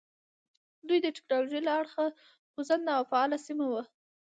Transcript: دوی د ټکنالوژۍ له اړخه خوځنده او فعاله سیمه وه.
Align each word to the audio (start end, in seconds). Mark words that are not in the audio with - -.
دوی 0.87 0.99
د 1.01 1.07
ټکنالوژۍ 1.15 1.59
له 1.67 1.71
اړخه 1.79 2.05
خوځنده 2.51 2.91
او 2.97 3.03
فعاله 3.09 3.37
سیمه 3.47 3.65
وه. 3.71 3.83